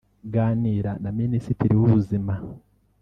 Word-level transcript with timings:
ganira 0.33 0.91
na 1.03 1.09
Minisitiri 1.19 1.73
w’ubuzima 1.79 2.33